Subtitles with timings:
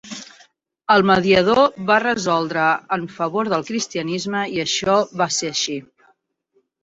[0.93, 2.63] El mediador va resoldre
[2.97, 5.77] en favor del cristianisme i això va ser així.